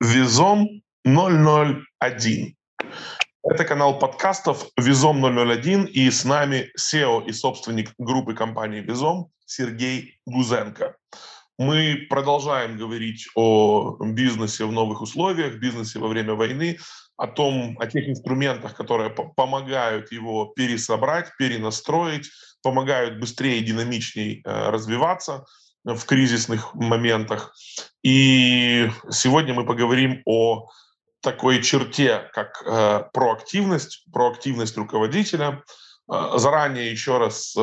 [0.00, 2.56] Визом 001.
[3.42, 10.20] Это канал подкастов Визом 001 и с нами SEO и собственник группы компании Визом Сергей
[10.24, 10.94] Гузенко.
[11.58, 16.78] Мы продолжаем говорить о бизнесе в новых условиях, бизнесе во время войны,
[17.16, 22.30] о том, о тех инструментах, которые помогают его пересобрать, перенастроить,
[22.62, 25.44] помогают быстрее и динамичнее э, развиваться–
[25.94, 27.54] в кризисных моментах.
[28.02, 30.68] И сегодня мы поговорим о
[31.20, 35.62] такой черте, как э, проактивность, проактивность руководителя.
[36.10, 37.60] Э, заранее еще раз э,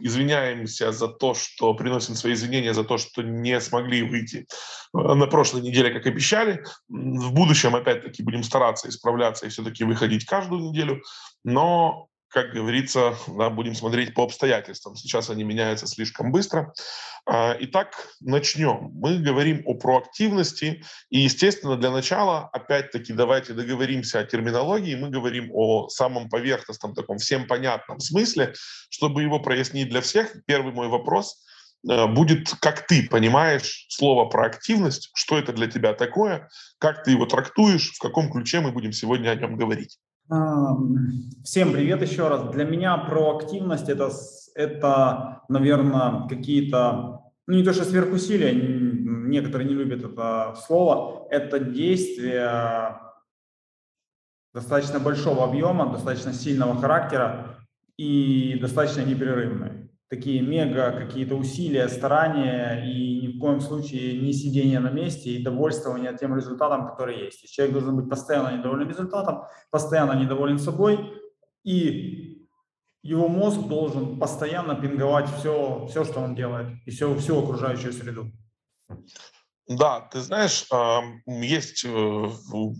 [0.00, 4.46] извиняемся за то, что приносим свои извинения за то, что не смогли выйти
[4.94, 6.64] э, на прошлой неделе, как обещали.
[6.88, 11.02] В будущем, опять-таки, будем стараться исправляться и все-таки выходить каждую неделю.
[11.44, 14.96] Но как говорится, да, будем смотреть по обстоятельствам.
[14.96, 16.72] Сейчас они меняются слишком быстро.
[17.26, 18.90] А, итак, начнем.
[18.94, 20.84] Мы говорим о проактивности.
[21.10, 24.94] И, естественно, для начала, опять-таки, давайте договоримся о терминологии.
[24.94, 28.52] Мы говорим о самом поверхностном, таком всем понятном смысле.
[28.90, 31.42] Чтобы его прояснить для всех, первый мой вопрос
[31.88, 37.24] э, будет, как ты понимаешь слово проактивность, что это для тебя такое, как ты его
[37.24, 39.98] трактуешь, в каком ключе мы будем сегодня о нем говорить.
[40.28, 42.50] Всем привет еще раз.
[42.50, 44.10] Для меня проактивность это,
[44.54, 53.00] это наверное, какие-то, ну не то что сверхусилия, некоторые не любят это слово, это действия
[54.52, 57.60] достаточно большого объема, достаточно сильного характера
[57.96, 64.80] и достаточно непрерывные такие мега какие-то усилия, старания и ни в коем случае не сидение
[64.80, 67.48] на месте и довольствование тем результатом, который есть.
[67.50, 71.12] Человек должен быть постоянно недоволен результатом, постоянно недоволен собой,
[71.64, 72.48] и
[73.02, 78.32] его мозг должен постоянно пинговать все, все что он делает, и все, всю окружающую среду.
[79.68, 80.66] Да, ты знаешь,
[81.26, 82.30] есть э,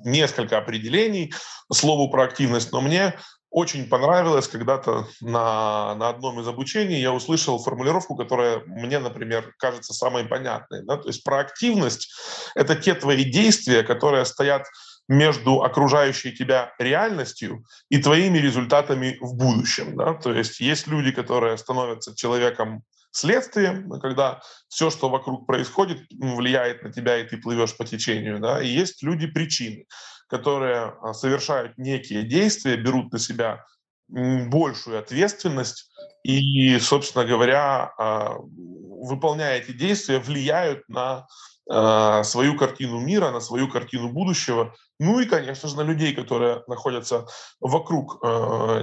[0.05, 1.35] несколько определений
[1.71, 3.15] слову проактивность, но мне
[3.51, 9.95] очень понравилось когда-то на, на одном из обучений я услышал формулировку, которая мне, например, кажется
[9.95, 10.85] самой понятной.
[10.85, 10.97] Да?
[10.99, 12.13] То есть проактивность–
[12.55, 14.67] это те твои действия, которые стоят
[15.09, 19.97] между окружающей тебя реальностью и твоими результатами в будущем.
[19.97, 20.15] Да?
[20.15, 26.93] То есть есть люди, которые становятся человеком следствием, когда все, что вокруг происходит, влияет на
[26.93, 28.39] тебя, и ты плывешь по течению.
[28.41, 28.63] Да?
[28.63, 29.87] И есть люди причины
[30.29, 33.65] которые а, совершают некие действия, берут на себя
[34.09, 35.91] большую ответственность
[36.23, 41.27] и, собственно говоря, а, выполняя эти действия, влияют на
[41.71, 46.63] а, свою картину мира, на свою картину будущего, ну и, конечно же, на людей, которые
[46.67, 47.27] находятся
[47.61, 48.21] вокруг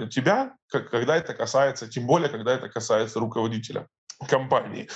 [0.10, 3.88] тебя, когда это касается, тем более, когда это касается руководителя
[4.30, 4.88] компании.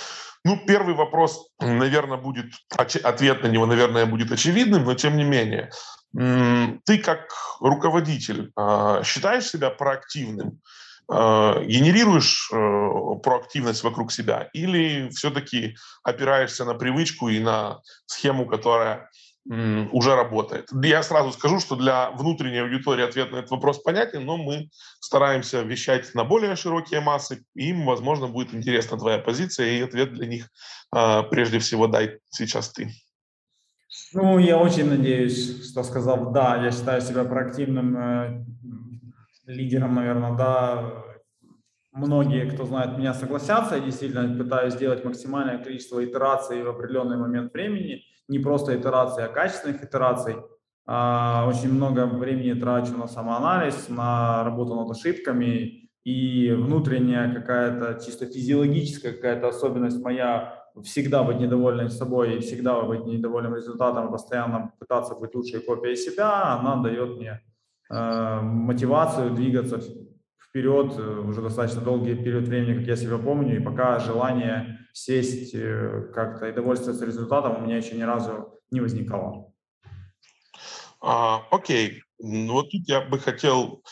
[0.44, 5.70] Ну, первый вопрос, наверное, будет, ответ на него, наверное, будет очевидным, но тем не менее.
[6.12, 7.28] Ты как
[7.60, 10.60] руководитель а, считаешь себя проактивным?
[11.08, 19.08] А, генерируешь э, проактивность вокруг себя или все-таки опираешься на привычку и на схему, которая
[19.46, 20.68] уже работает.
[20.84, 24.68] Я сразу скажу, что для внутренней аудитории ответ на этот вопрос понятен, но мы
[25.00, 27.42] стараемся вещать на более широкие массы.
[27.54, 30.50] Им, возможно, будет интересна твоя позиция, и ответ для них
[30.92, 32.92] а, прежде всего дай сейчас ты.
[34.12, 38.44] Ну, я очень надеюсь, что сказал «да», я считаю себя проактивным э,
[39.46, 41.04] лидером, наверное, да.
[41.92, 43.76] Многие, кто знает меня, согласятся.
[43.76, 48.02] Я действительно пытаюсь сделать максимальное количество итераций в определенный момент времени.
[48.28, 50.36] Не просто итерации, а качественных итераций.
[50.86, 55.88] А, очень много времени трачу на самоанализ, на работу над ошибками.
[56.04, 63.04] И внутренняя какая-то чисто физиологическая какая-то особенность моя всегда быть недовольным собой и всегда быть
[63.04, 67.40] недовольным результатом, постоянно пытаться быть лучшей копией себя, она дает мне
[67.90, 69.80] э, мотивацию двигаться
[70.50, 75.54] вперед э, уже достаточно долгий период времени, как я себя помню, и пока желание сесть
[75.54, 79.52] э, как-то и довольствоваться результатом у меня еще ни разу не возникало.
[81.00, 83.82] А, окей, ну вот тут я бы хотел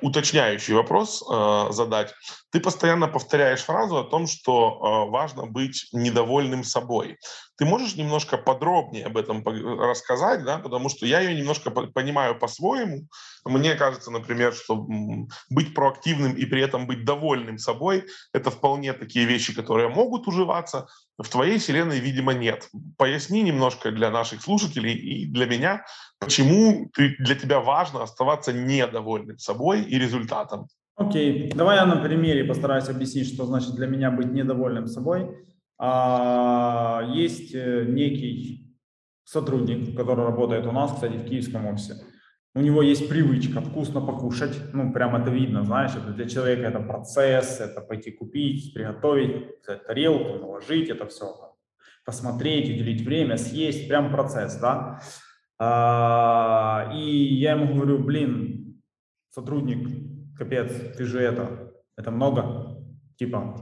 [0.00, 2.14] уточняющий вопрос э, задать.
[2.50, 7.18] Ты постоянно повторяешь фразу о том, что э, важно быть недовольным собой.
[7.56, 13.06] Ты можешь немножко подробнее об этом рассказать, да, потому что я ее немножко понимаю по-своему.
[13.44, 14.86] Мне кажется, например, что
[15.50, 20.88] быть проактивным и при этом быть довольным собой– это вполне такие вещи, которые могут уживаться.
[21.18, 22.68] В твоей вселенной, видимо, нет.
[22.96, 25.84] Поясни немножко для наших слушателей и для меня,
[26.18, 30.66] почему ты, для тебя важно оставаться недовольным собой и результатом.
[30.96, 31.56] Окей, okay.
[31.56, 35.28] давай я на примере постараюсь объяснить, что значит для меня быть недовольным собой.
[35.78, 38.76] А, есть э, некий
[39.24, 41.94] сотрудник, который работает у нас, кстати, в киевском офисе,
[42.54, 46.80] у него есть привычка вкусно покушать, ну, прям это видно, знаешь, это для человека это
[46.80, 51.56] процесс, это пойти купить, приготовить, взять тарелку, наложить это все,
[52.04, 55.00] посмотреть, уделить время, съесть, прям процесс, да.
[55.58, 58.61] А, и я ему говорю, блин,
[59.34, 59.88] сотрудник,
[60.36, 62.78] капец, ты же это, это много,
[63.16, 63.56] типа,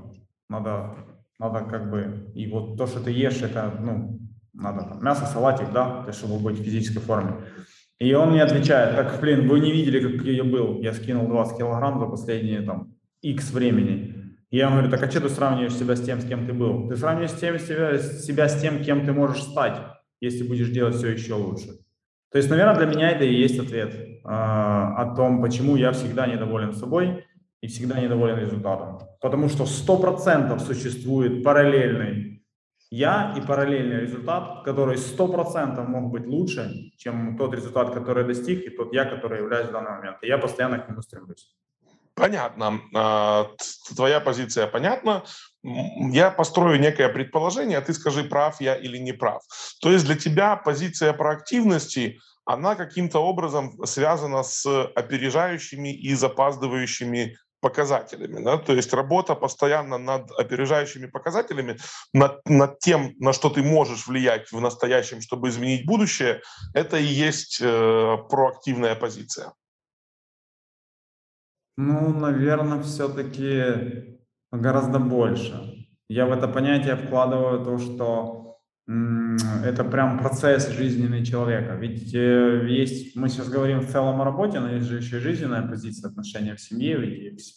[0.49, 0.97] надо,
[1.39, 4.19] надо как бы, и вот то, что ты ешь, это, ну,
[4.53, 7.37] надо там мясо, салатик, да, чтобы быть в физической форме.
[7.99, 11.59] И он мне отвечает, так, блин, вы не видели, как я был, я скинул 20
[11.59, 14.17] килограмм за последние там X времени.
[14.51, 16.89] Я говорю, так а что ты сравниваешь себя с тем, с кем ты был?
[16.89, 19.79] Ты сравниваешь тем, себя, себя с тем, кем ты можешь стать,
[20.21, 21.69] если будешь делать все еще лучше.
[22.31, 26.27] То есть, наверное, для меня это и есть ответ э, о том, почему я всегда
[26.27, 27.25] недоволен собой
[27.61, 29.01] и всегда недоволен результатом.
[29.21, 32.31] Потому что 100% существует параллельный
[32.91, 38.71] я и параллельный результат, который 100% мог быть лучше, чем тот результат, который достиг, и
[38.71, 40.17] тот я, который являюсь в данный момент.
[40.23, 41.55] И я постоянно к нему стремлюсь.
[42.15, 42.81] Понятно.
[42.95, 43.51] А,
[43.95, 45.25] твоя позиция понятна.
[45.63, 49.43] Я построю некое предположение, а ты скажи, прав я или не прав.
[49.81, 58.43] То есть для тебя позиция проактивности, она каким-то образом связана с опережающими и запаздывающими показателями.
[58.43, 58.59] Да?
[58.59, 61.79] То есть работа постоянно над опережающими показателями,
[62.13, 66.41] над, над тем, на что ты можешь влиять в настоящем, чтобы изменить будущее,
[66.75, 69.53] это и есть э, проактивная позиция.
[71.83, 74.19] Ну, наверное, все-таки
[74.53, 75.87] гораздо больше.
[76.11, 78.59] Я в это понятие вкладываю то, что
[79.65, 81.77] это прям процесс жизненный человека.
[81.77, 85.21] Ведь э, есть, мы сейчас говорим в целом о работе, но есть же еще и
[85.21, 87.57] жизненная позиция отношения в семье, ведь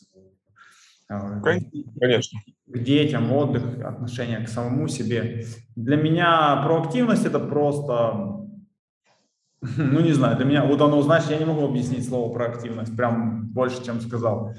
[1.10, 2.40] а, Конечно.
[2.68, 5.46] К детям, отдых, отношения к самому себе.
[5.76, 8.43] Для меня проактивность это просто,
[9.78, 13.48] ну не знаю, для меня, вот оно, знаешь, я не могу объяснить слово проактивность прям
[13.48, 14.54] больше, чем сказал.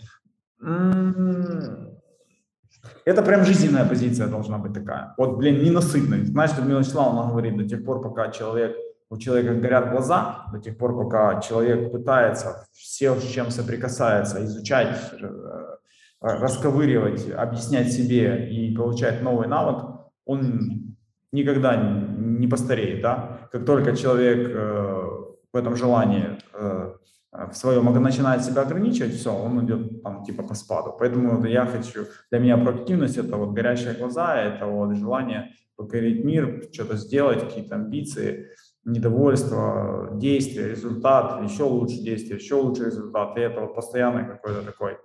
[3.04, 5.14] Это прям жизненная позиция должна быть такая.
[5.18, 6.30] Вот, блин, ненасытность.
[6.30, 8.76] Знаешь, Людмила Вячеславовна говорит, до тех пор, пока человек,
[9.10, 14.96] у человека горят глаза, до тех пор, пока человек пытается все, с чем соприкасается, изучать,
[15.20, 15.76] э,
[16.20, 19.84] расковыривать, объяснять себе и получать новый навык,
[20.24, 20.96] он
[21.30, 23.02] никогда не постареет.
[23.02, 23.33] Да?
[23.54, 25.10] Как только человек э,
[25.52, 26.94] в этом желании э,
[27.34, 30.94] Э, в своем начинает себя ограничивать, все, он идет там типа по спаду.
[30.98, 36.68] Поэтому я хочу, для меня проактивность это вот горящие глаза, это вот желание покорить мир,
[36.72, 38.50] что-то сделать, какие-то амбиции,
[38.84, 43.36] недовольство, действие, результат, еще лучше действие, еще лучше результат.
[43.36, 44.98] И это вот постоянный какой-то такой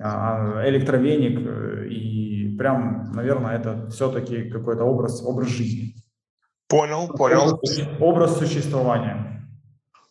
[0.00, 1.40] а, электровеник.
[1.40, 5.94] Э, и прям, наверное, это все-таки какой-то образ, образ жизни.
[6.68, 7.60] Понял, понял.
[8.00, 9.32] Образ, существования.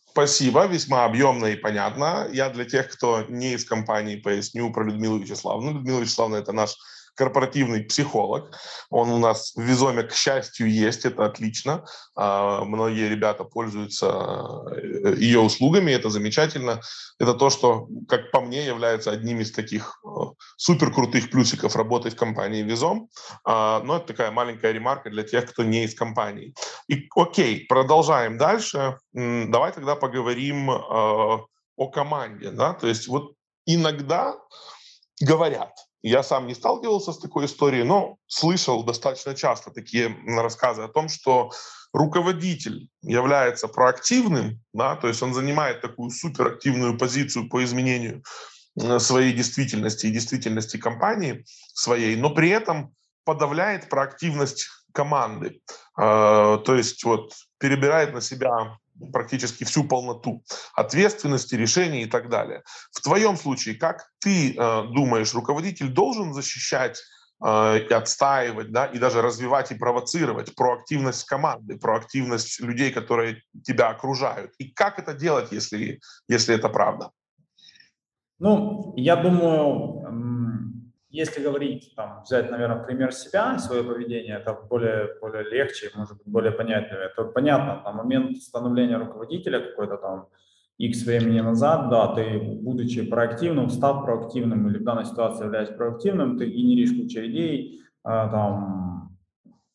[0.10, 2.28] Спасибо, весьма объемно и понятно.
[2.32, 5.74] Я для тех, кто не из компании, поясню про Людмилу Вячеславовну.
[5.74, 6.78] Людмила Вячеславовна– это наш
[7.16, 8.56] корпоративный психолог.
[8.90, 11.86] Он у нас в Визоме, к счастью, есть, это отлично.
[12.16, 14.08] А, многие ребята пользуются
[14.72, 16.82] э, ее услугами, это замечательно.
[17.20, 20.08] Это то, что, как по мне, является одним из таких э,
[20.58, 23.10] супер крутых плюсиков работать в компании Визом.
[23.46, 26.54] А, но это такая маленькая ремарка для тех, кто не из компании.
[26.88, 28.98] И окей, продолжаем дальше.
[29.14, 31.40] Давай тогда поговорим э,
[31.78, 32.52] о команде.
[32.52, 32.74] Да?
[32.74, 33.34] То есть вот
[33.66, 34.36] иногда
[35.22, 35.72] говорят,
[36.10, 41.10] я сам не сталкивался с такой историей, но слышал достаточно часто такие рассказы о том,
[41.10, 41.50] что
[41.94, 48.24] руководитель является проактивным, да, то есть он занимает такую суперактивную позицию по изменению
[48.80, 51.44] э, своей действительности и действительности компании
[51.74, 52.94] своей, но при этом
[53.24, 55.62] подавляет проактивность команды.
[55.98, 58.78] Э, то есть вот перебирает на себя
[59.12, 60.44] практически всю полноту
[60.76, 62.64] ответственности, решений и так далее.
[62.92, 67.02] В твоем случае, как ты э, думаешь, руководитель должен защищать
[67.44, 73.90] э, и отстаивать, да, и даже развивать и провоцировать проактивность команды, проактивность людей, которые тебя
[73.90, 74.52] окружают?
[74.58, 77.12] И как это делать, если, если это правда?
[78.40, 80.06] Ну, я думаю,
[81.16, 86.28] если говорить, там, взять, наверное, пример себя, свое поведение, это более, более легче, может быть,
[86.28, 87.00] более понятнее.
[87.06, 90.28] Это понятно, на момент становления руководителя какой-то там
[90.78, 96.38] X времени назад, да, ты, будучи проактивным, став проактивным или в данной ситуации являясь проактивным,
[96.38, 99.18] ты генеришь кучу идей, а, там,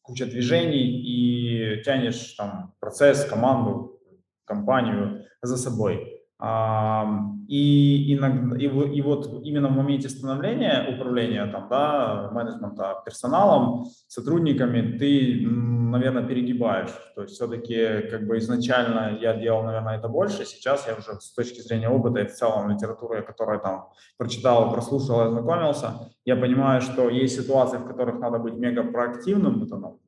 [0.02, 3.98] куча движений и тянешь там процесс, команду,
[4.44, 6.09] компанию за собой.
[6.42, 14.96] И, иногда, и, и вот именно в моменте становления управления там, да, менеджмента персоналом, сотрудниками,
[14.96, 16.94] ты, наверное, перегибаешь.
[17.14, 20.46] То есть все-таки как бы изначально я делал, наверное, это больше.
[20.46, 25.20] Сейчас я уже с точки зрения опыта и в целом литературы, которую там прочитал, прослушал,
[25.20, 29.64] ознакомился, я понимаю, что есть ситуации, в которых надо быть мега проактивным.
[29.64, 30.00] Это, ну,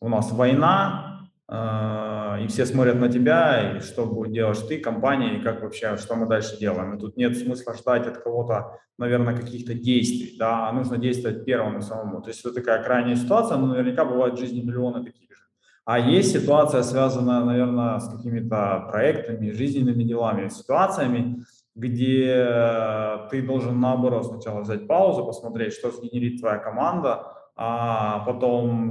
[0.00, 1.15] у нас война,
[1.48, 6.16] и все смотрят на тебя, и что будет делаешь ты, компания, и как вообще, что
[6.16, 6.94] мы дальше делаем.
[6.94, 11.82] И тут нет смысла ждать от кого-то, наверное, каких-то действий, да, а нужно действовать первому
[11.82, 12.20] самому.
[12.20, 15.42] То есть это такая крайняя ситуация, но наверняка бывают в жизни миллионы таких же.
[15.84, 21.44] А есть ситуация, связанная, наверное, с какими-то проектами, жизненными делами, ситуациями,
[21.76, 28.90] где ты должен, наоборот, сначала взять паузу, посмотреть, что сгенерит твоя команда, а потом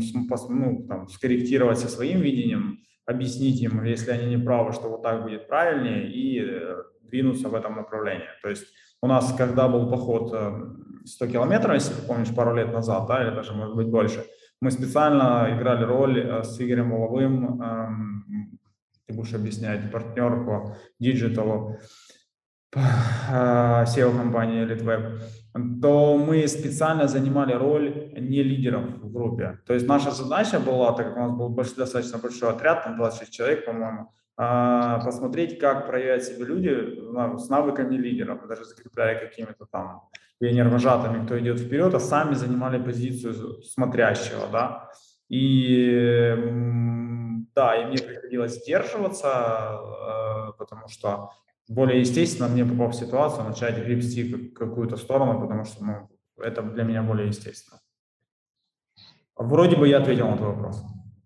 [0.49, 5.23] ну, там, скорректировать со своим видением, объяснить им, если они не правы, что вот так
[5.23, 8.27] будет правильнее, и э, двинуться в этом направлении.
[8.41, 8.65] То есть
[9.01, 10.33] у нас, когда был поход
[11.05, 14.25] 100 э, километров, если ты помнишь, пару лет назад, да, или даже, может быть, больше,
[14.61, 18.59] мы специально играли роль э, с Игорем Воловым, эм,
[19.05, 21.77] ты будешь объяснять, партнер по диджиталу,
[22.75, 25.21] CEO компании EliteWeb,
[25.81, 29.59] то мы специально занимали роль не лидеров в группе.
[29.65, 32.97] То есть наша задача была, так как у нас был большой, достаточно большой отряд, там
[32.97, 36.99] 26 человек, по-моему, а, посмотреть, как проявляют себя люди
[37.37, 40.09] с навыками лидеров, даже закрепляя какими-то там
[40.39, 44.89] пионер-вожатыми, кто идет вперед, а сами занимали позицию смотрящего, да.
[45.29, 46.35] И
[47.55, 51.31] да, и мне приходилось сдерживаться, э, потому что
[51.67, 56.83] более естественно мне, попав в ситуацию, начать гребсти какую-то сторону, потому что ну, это для
[56.83, 57.79] меня более естественно.
[59.35, 60.81] Вроде бы я ответил на твой вопрос.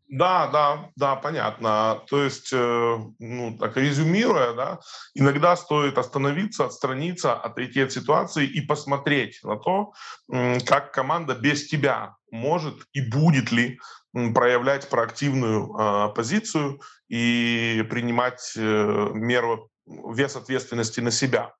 [0.07, 2.01] Да, да, да, понятно.
[2.09, 4.79] То есть, э, ну, так резюмируя, да,
[5.13, 9.93] иногда стоит остановиться, отстраниться, отойти от ситуации и посмотреть на то,
[10.65, 13.79] как команда без тебя может и будет ли
[14.33, 21.53] проявлять проактивную э, позицию и принимать э, меру вес ответственности на себя.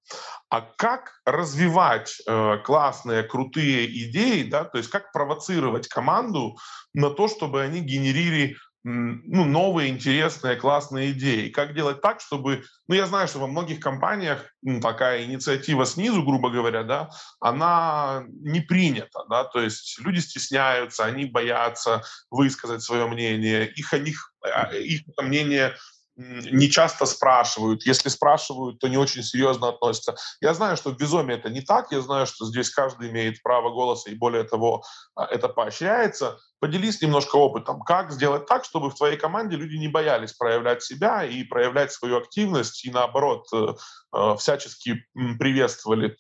[0.50, 6.58] А как развивать э, классные, крутые идеи, да, то есть как провоцировать команду
[6.94, 11.50] на то, чтобы они генерили ну, новые, интересные, классные идеи.
[11.50, 12.64] Как делать так, чтобы...
[12.88, 17.10] Ну, я знаю, что во многих компаниях ну, такая инициатива снизу, грубо говоря, да,
[17.42, 24.34] она не принята, да, то есть люди стесняются, они боятся высказать свое мнение, их, их,
[24.44, 25.76] а, их мнение
[26.20, 27.86] не часто спрашивают.
[27.86, 30.16] Если спрашивают, то не очень серьезно относятся.
[30.42, 31.92] Я знаю, что в Безоме это не так.
[31.92, 34.84] Я знаю, что здесь каждый имеет право голоса, и более того,
[35.16, 36.38] а, это поощряется.
[36.60, 41.24] Поделись немножко опытом, как сделать так, чтобы в твоей команде люди не боялись проявлять себя
[41.24, 43.74] и проявлять свою активность, и наоборот, э,
[44.14, 45.06] э, всячески
[45.40, 46.18] приветствовали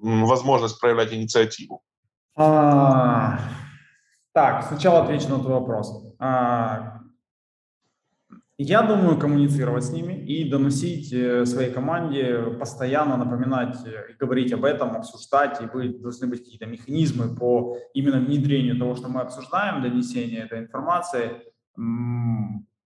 [0.00, 1.82] возможность проявлять инициативу.
[2.36, 3.38] А,
[4.32, 6.04] так, сначала отвечу на твой вопрос.
[6.20, 6.93] А,
[8.58, 14.52] я думаю, коммуницировать с ними и доносить э, своей команде, постоянно напоминать э, и говорить
[14.52, 19.22] об этом, обсуждать, и быть, должны быть какие-то механизмы по именно внедрению того, что мы
[19.22, 21.32] обсуждаем, донесение этой информации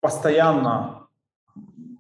[0.01, 1.09] постоянно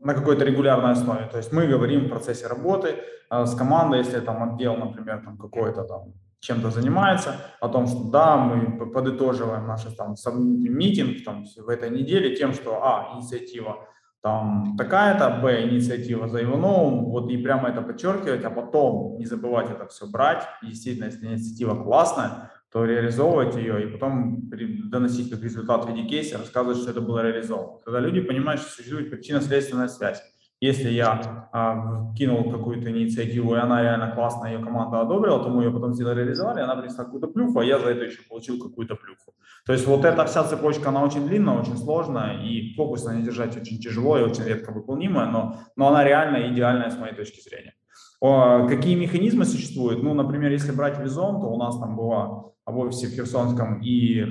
[0.00, 1.26] на какой-то регулярной основе.
[1.26, 2.97] То есть мы говорим в процессе работы
[3.31, 8.04] э, с командой, если там отдел, например, там какой-то там чем-то занимается, о том, что
[8.11, 13.87] да, мы подытоживаем наш там митинг там, в этой неделе тем, что а, инициатива
[14.23, 19.70] там такая-то, б, инициатива за Ивановым, вот и прямо это подчеркивать, а потом не забывать
[19.70, 24.49] это все брать, естественно, если инициатива классная, то реализовывать ее и потом
[24.90, 27.80] доносить как результат в виде кейса, рассказывать, что это было реализовано.
[27.85, 30.23] Тогда люди понимают, что существует причинно-следственная связь.
[30.61, 35.64] Если я а, кинул какую-то инициативу, и она реально классная, ее команда одобрила, то мы
[35.64, 38.95] ее потом сделали, реализовали, она принесла какую-то плюху, а я за это еще получил какую-то
[38.95, 39.33] плюху.
[39.64, 43.23] То есть вот эта вся цепочка, она очень длинная, очень сложная, и фокус на ней
[43.23, 47.40] держать очень тяжело и очень редко выполнимая, но, но она реально идеальная с моей точки
[47.40, 47.75] зрения.
[48.21, 50.02] Какие механизмы существуют?
[50.02, 54.26] Ну, например, если брать Визон, то у нас там была в офисе в Херсонском и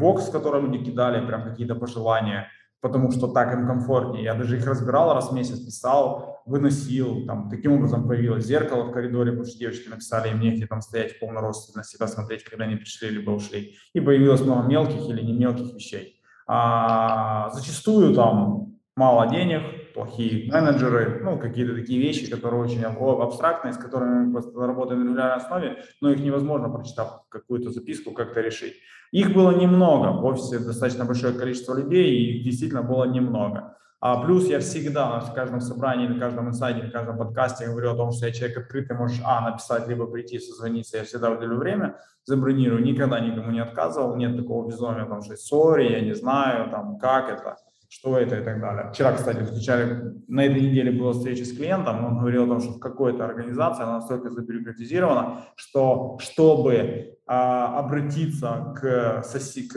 [0.00, 2.48] бокс, в который люди кидали прям какие-то пожелания–
[2.80, 4.24] потому что так им комфортнее.
[4.24, 7.26] Я даже их разбирал раз в месяц, писал, выносил.
[7.26, 11.12] Там, таким образом появилось зеркало в коридоре, потому что девочки написали им негде там стоять
[11.12, 13.76] в полном росте, на себя смотреть, когда они пришли либо ушли.
[13.92, 16.20] И появилось много мелких или не мелких вещей.
[16.46, 19.62] А, зачастую там мало денег,
[19.94, 25.04] плохие менеджеры, ну, какие-то такие вещи, которые очень абстрактные, с которыми мы просто работаем на
[25.04, 28.74] регулярной основе, но их невозможно, прочитав какую-то записку, как-то решить.
[29.12, 33.76] Их было немного, в офисе достаточно большое количество людей, и действительно было немного.
[34.00, 37.96] А плюс я всегда на каждом собрании, на каждом инсайде, на каждом подкасте говорю о
[37.96, 41.98] том, что я человек открытый, можешь, а, написать, либо прийти, созвониться, я всегда уделю время,
[42.24, 46.98] забронирую, никогда никому не отказывал, нет такого безумия, потому что, сори, я не знаю, там,
[46.98, 47.56] как это
[47.90, 48.88] что это и так далее.
[48.92, 52.74] Вчера, кстати, встречали, на этой неделе была встреча с клиентом, он говорил о том, что
[52.74, 59.74] в какой-то организации она настолько забюрократизирована, что чтобы а, обратиться к, соси, к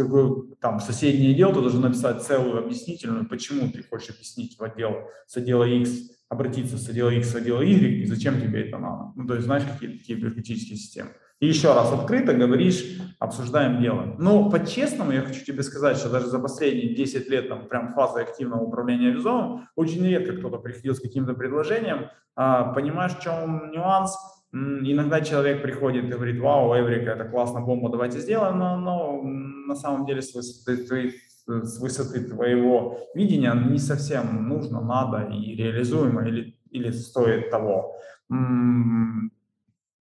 [0.62, 4.94] там, соседний отдел, ты должен написать целую объяснительную, почему ты хочешь объяснить в отдел
[5.26, 9.14] с отдела X, обратиться с отдела X в отдел Y, и зачем тебе это надо.
[9.16, 11.12] Ну, то есть, знаешь, какие такие бюрократические системы.
[11.40, 12.84] И еще раз открыто говоришь,
[13.20, 14.16] обсуждаем дело.
[14.18, 18.22] Но по-честному я хочу тебе сказать, что даже за последние 10 лет там прям фазы
[18.22, 22.08] активного управления визовым очень редко кто-то приходил с каким-то предложением.
[22.36, 24.16] А, понимаешь, в чем нюанс?
[24.54, 29.76] Иногда человек приходит и говорит, вау, Эврика, это классно, бомба, давайте сделаем, но, но на
[29.76, 36.58] самом деле с высоты, с высоты твоего видения не совсем нужно, надо и реализуемо или,
[36.72, 38.00] или стоит того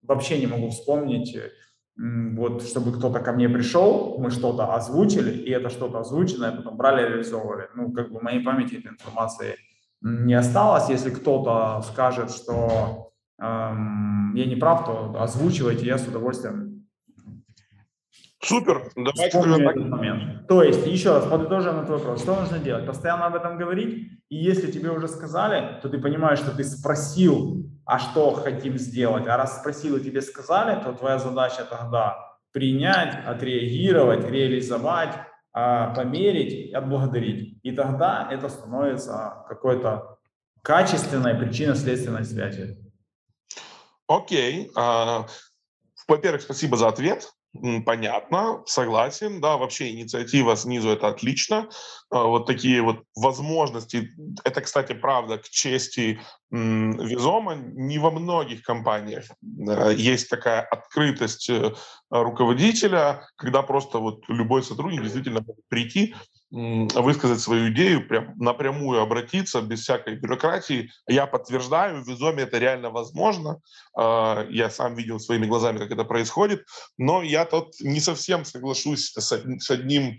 [0.02, 1.36] вообще не могу вспомнить,
[1.96, 7.08] вот, чтобы кто-то ко мне пришел, мы что-то озвучили, и это что-то озвученное потом брали
[7.08, 7.68] реализовывали.
[7.74, 9.56] Ну, как бы в моей памяти этой информации
[10.00, 10.88] не осталось.
[10.88, 16.81] Если кто-то скажет, что эм, я не прав, то озвучивайте, я с удовольствием
[18.44, 20.48] Супер, давайте тогда этот момент.
[20.48, 22.22] То есть, еще раз, подытожим этот вопрос.
[22.22, 22.86] Что нужно делать?
[22.86, 27.62] Постоянно об этом говорить, и если тебе уже сказали, то ты понимаешь, что ты спросил
[27.84, 29.26] а что хотим сделать.
[29.26, 35.14] А раз спросил и тебе сказали, то твоя задача тогда принять, отреагировать, реализовать,
[35.52, 37.58] а, померить, отблагодарить.
[37.62, 40.18] И тогда это становится какой-то
[40.62, 42.76] качественной причинно-следственной связью.
[44.06, 44.68] Окей.
[44.68, 44.74] Okay.
[44.76, 45.28] Uh,
[46.06, 47.32] во-первых, спасибо за ответ.
[47.84, 51.68] Понятно, согласен, да, вообще инициатива снизу это отлично.
[52.10, 54.08] А, вот такие вот возможности,
[54.42, 56.18] это, кстати, правда, к чести
[56.52, 59.24] Визома, не во многих компаниях
[59.96, 61.72] есть такая открытость э,
[62.10, 66.14] руководителя, когда просто вот любой сотрудник действительно может прийти,
[66.52, 70.90] высказать свою идею, прям напрямую обратиться, без всякой бюрократии.
[71.08, 73.60] Я подтверждаю, в Визоме это реально возможно.
[73.96, 76.66] А, я сам видел своими глазами, как это происходит.
[76.98, 80.18] Но я тут не совсем соглашусь с одним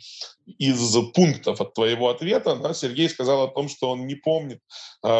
[0.58, 2.74] из пунктов от твоего ответа.
[2.74, 4.60] Сергей сказал о том, что он не помнит,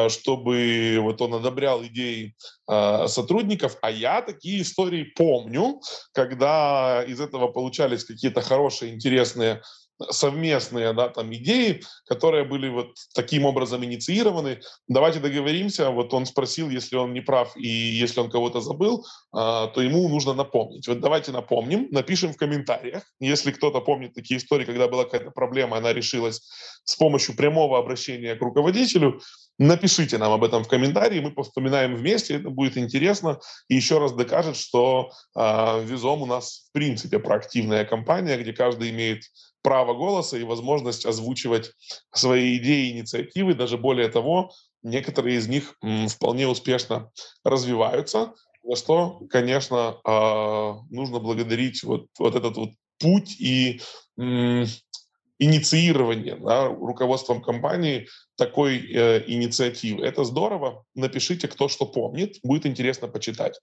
[0.10, 2.36] чтобы вот он одобрял идеи
[2.68, 5.82] а, сотрудников, а я такие истории помню,
[6.14, 9.62] когда из этого получались какие-то хорошие, интересные
[10.10, 14.60] совместные да, там, идеи, которые были вот таким образом инициированы.
[14.88, 15.90] Давайте договоримся.
[15.90, 20.08] Вот он спросил, если он не прав и если он кого-то забыл, а, то ему
[20.10, 20.88] нужно напомнить.
[20.88, 23.04] Вот давайте напомним, напишем в комментариях.
[23.20, 26.42] Если кто-то помнит такие истории, когда была какая-то проблема, она решилась
[26.86, 29.22] с помощью прямого обращения к руководителю,
[29.58, 34.14] напишите нам об этом в комментарии, мы повспоминаем вместе, это будет интересно и еще раз
[34.14, 39.24] докажет, что э, Визом у нас в принципе проактивная компания, где каждый имеет
[39.64, 41.72] право голоса и возможность озвучивать
[42.14, 43.56] свои идеи и инициативы.
[43.56, 44.52] Даже более того,
[44.84, 45.76] некоторые из них
[46.10, 47.10] вполне успешно
[47.44, 53.82] развиваются, за что, конечно, а, нужно благодарить вот, вот этот вот путь и
[55.40, 60.06] инициирование да, руководством компании такой э, инициативы.
[60.06, 60.86] Это здорово.
[60.96, 62.38] Напишите, кто что помнит.
[62.44, 63.60] Будет интересно почитать.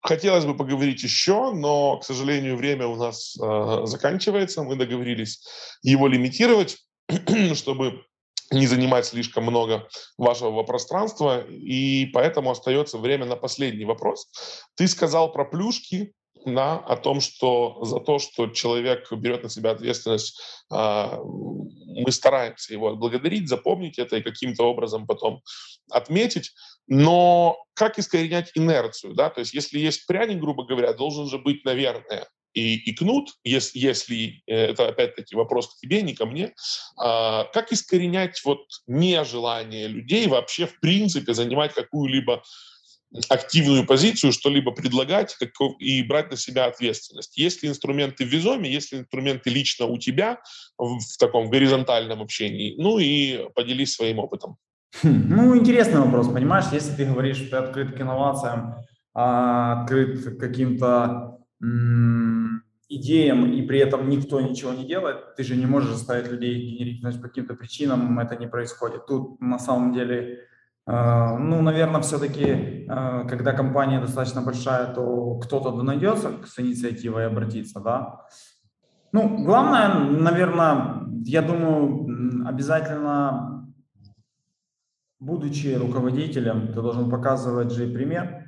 [0.00, 4.62] Хотелось бы поговорить еще, но, к сожалению, время у нас э, заканчивается.
[4.62, 5.44] Мы договорились
[5.82, 6.78] его лимитировать,
[7.54, 8.04] чтобы
[8.50, 14.30] не занимать слишком много вашего пространства, и поэтому остается время на последний вопрос.
[14.74, 16.14] Ты сказал про плюшки,
[16.46, 20.40] да, о том, что за то, что человек берет на себя ответственность,
[20.72, 21.18] э,
[21.98, 25.42] мы стараемся его отблагодарить, запомнить это и каким-то образом потом
[25.90, 26.52] отметить.
[26.86, 29.14] Но как искоренять инерцию?
[29.14, 29.30] Да?
[29.30, 33.78] То есть если есть пряник, грубо говоря, должен же быть, наверное, и, и кнут, если,
[33.78, 36.54] если э, это опять-таки вопрос к тебе, не ко мне,
[36.96, 42.42] а, как искоренять вот нежелание людей вообще в принципе занимать какую-либо
[43.28, 45.36] активную позицию, что-либо предлагать
[45.78, 47.36] и брать на себя ответственность.
[47.38, 50.40] Есть ли инструменты в Визоме, есть ли инструменты лично у тебя
[50.76, 54.56] в, в таком горизонтальном общении, ну и поделись своим опытом.
[55.02, 58.74] Хм, ну, интересный вопрос, понимаешь, если ты говоришь, что ты открыт к инновациям,
[59.14, 61.38] а, открыт к каким-то
[62.88, 67.00] идеям, и при этом никто ничего не делает, ты же не можешь заставить людей генерить,
[67.00, 69.06] значит, по каким-то причинам это не происходит.
[69.06, 70.47] Тут на самом деле,
[70.90, 78.26] ну, наверное, все-таки, э, когда компания достаточно большая, то кто-то найдется с инициативой обратиться, да.
[79.12, 83.58] Ну, главное, наверное, я думаю, обязательно
[85.20, 88.44] будучи руководителем, ты должен показывать же пример.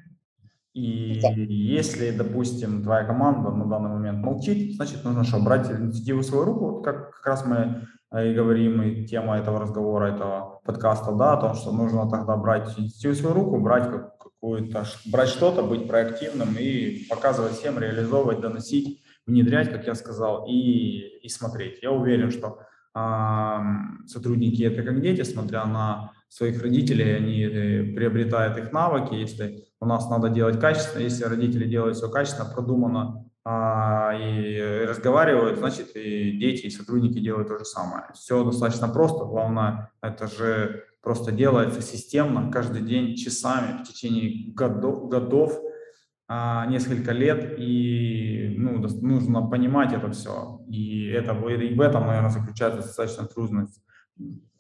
[0.72, 1.31] И да.
[1.37, 6.44] если, допустим, твоя команда на данный момент молчит, значит, нужно что, брать инициативу в свою
[6.44, 11.12] руку, вот как, как раз мы э, и говорим, и тема этого разговора, этого подкаста,
[11.12, 15.87] да, о том, что нужно тогда брать инициативу свою руку, брать какую-то, брать что-то, быть
[15.88, 21.83] проактивным и показывать всем, реализовывать, доносить, внедрять, как я сказал, и, и смотреть.
[21.83, 22.61] Я уверен, что
[22.94, 23.59] э,
[24.07, 29.87] сотрудники это как дети, смотря на своих родителей, они э, приобретают их навыки, если у
[29.87, 36.33] нас надо делать качественно, если родители делают все качественно, продуманно а, и разговаривают, значит и
[36.33, 38.05] дети, и сотрудники делают то же самое.
[38.14, 45.09] Все достаточно просто, главное, это же просто делается системно, каждый день, часами, в течение годов,
[45.09, 45.59] годов
[46.29, 50.61] а, несколько лет, и ну, нужно понимать это все.
[50.68, 53.83] И, это, и в этом, наверное, заключается достаточно трудность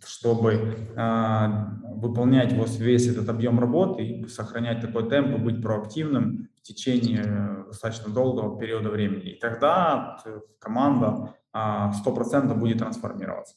[0.04, 0.52] чтобы
[0.96, 1.48] э,
[1.96, 7.64] выполнять вот весь этот объем работы и сохранять такой темп и быть проактивным в течение
[7.66, 9.32] достаточно долгого периода времени.
[9.32, 10.18] И тогда
[10.58, 13.56] команда сто процентов будет трансформироваться.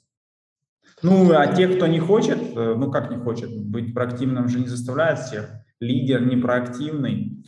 [1.01, 4.67] Ну, а те, кто не хочет, э, ну как не хочет, быть проактивным же не
[4.67, 5.49] заставляет всех.
[5.79, 7.43] Лидер не проактивный,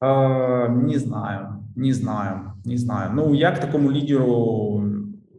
[0.00, 3.12] э, не знаю, не знаю, не знаю.
[3.14, 4.82] Ну, я к такому лидеру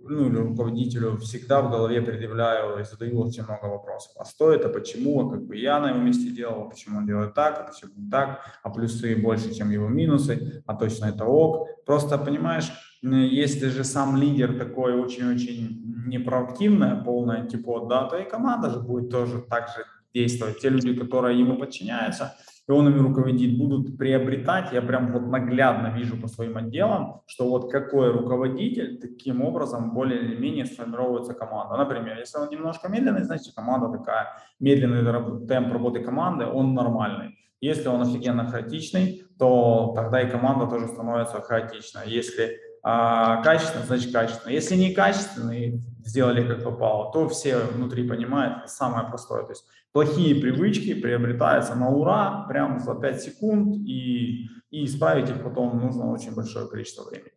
[0.04, 4.12] ну, или руководителю всегда в голове предъявляю и задаю очень много вопросов.
[4.18, 7.60] А стоит, а почему, как бы я на его месте делал, почему он делает так,
[7.60, 11.68] а почему так, а плюсы больше, чем его минусы, а точно это ок.
[11.86, 18.70] Просто, понимаешь, если же сам лидер такой очень-очень непроактивный, полный антипод, да, то и команда
[18.70, 20.60] же будет тоже так же действовать.
[20.60, 22.36] Те люди, которые ему подчиняются,
[22.68, 27.50] и он ими руководит, будут приобретать, я прям вот наглядно вижу по своим отделам, что
[27.50, 31.76] вот какой руководитель, таким образом более или менее сформируется команда.
[31.76, 34.28] Например, если он немножко медленный, значит команда такая,
[34.60, 37.38] медленный темп работы команды, он нормальный.
[37.60, 42.04] Если он офигенно хаотичный, то тогда и команда тоже становится хаотичной.
[42.08, 44.52] Если а, качественно, значит качественно.
[44.52, 49.44] Если не качественный, сделали как попало, то все внутри понимают, самое простое.
[49.44, 55.42] То есть плохие привычки приобретаются на ура, прямо за 5 секунд, и, и исправить их
[55.42, 57.32] потом нужно очень большое количество времени.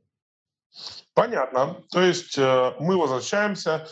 [1.14, 1.76] Понятно.
[1.90, 3.86] То есть э, мы возвращаемся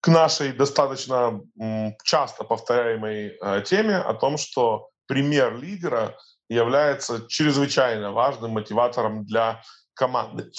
[0.00, 1.40] к нашей достаточно
[2.04, 6.16] часто повторяемой э, теме о том, что пример лидера
[6.48, 9.62] является чрезвычайно важным мотиватором для
[9.94, 10.52] команды.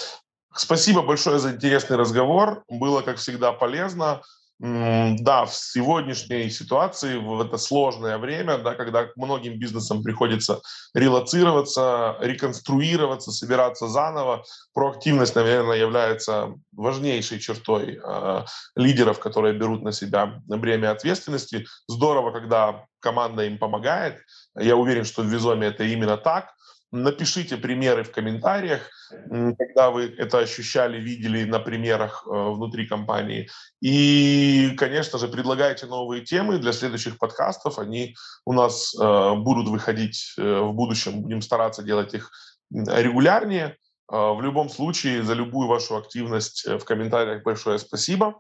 [0.54, 2.64] Спасибо большое за интересный разговор.
[2.68, 4.22] Было, как всегда, полезно.
[4.60, 10.62] Да, в сегодняшней ситуации, в это сложное время, да, когда многим бизнесам приходится
[10.96, 14.44] релацироваться, реконструироваться, собираться заново,
[14.74, 21.68] проактивность, наверное, является важнейшей чертой э, лидеров, которые берут на себя бремя ответственности.
[21.88, 24.24] Здорово, когда команда им помогает.
[24.58, 26.52] Я уверен, что в Визоме это именно так.
[26.92, 28.90] Напишите примеры в комментариях,
[29.30, 33.50] когда вы это ощущали, видели на примерах э, внутри компании.
[33.82, 37.78] И, конечно же, предлагайте новые темы для следующих подкастов.
[37.78, 41.22] Они у нас э, будут выходить э, в будущем.
[41.22, 42.32] Будем стараться делать их
[42.72, 43.76] регулярнее.
[44.10, 48.38] В любом случае, за любую вашу активность в комментариях большое спасибо.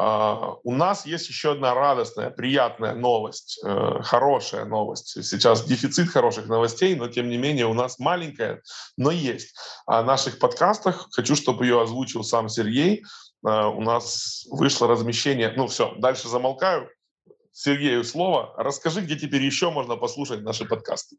[0.00, 5.22] Uh, у нас есть еще одна радостная, приятная новость, uh, хорошая новость.
[5.22, 8.62] Сейчас дефицит хороших новостей, но тем не менее у нас маленькая,
[8.96, 9.54] но есть.
[9.84, 13.04] О наших подкастах хочу, чтобы ее озвучил сам Сергей.
[13.46, 15.52] Uh, у нас вышло размещение.
[15.54, 16.88] Ну все, дальше замолкаю.
[17.52, 18.54] Сергею слово.
[18.56, 21.16] Расскажи, где теперь еще можно послушать наши подкасты.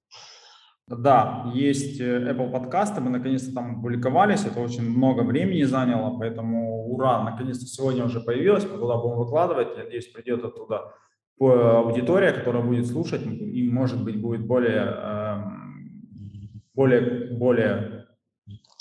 [0.97, 6.91] Да, есть э, Apple подкасты, мы наконец-то там опубликовались, это очень много времени заняло, поэтому
[6.91, 10.93] ура, наконец-то сегодня уже появилось, мы туда будем выкладывать, я надеюсь, придет оттуда
[11.39, 18.06] аудитория, которая будет слушать и, может быть, будет более, эм, более, более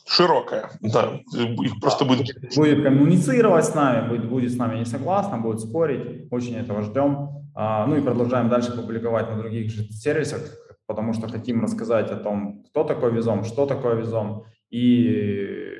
[0.07, 2.27] широкая, да, их просто будет...
[2.57, 7.29] Будет коммуницировать с нами, будет, будет с нами не согласна, будет спорить, очень этого ждем.
[7.55, 10.43] А, ну и продолжаем дальше публиковать на других же сервисах,
[10.91, 15.73] потому что хотим рассказать о том, кто такой Визом, что такое Визом, и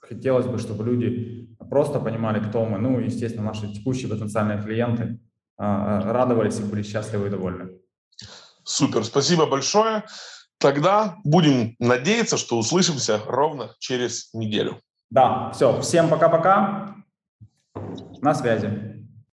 [0.00, 5.20] хотелось бы, чтобы люди просто понимали, кто мы, ну, естественно, наши текущие потенциальные клиенты
[5.56, 7.78] а, радовались и были счастливы и довольны.
[8.64, 10.02] Супер, спасибо большое.
[10.58, 14.80] Тогда будем надеяться, что услышимся ровно через неделю.
[15.10, 16.96] Да, все, всем пока-пока,
[18.20, 18.91] на связи.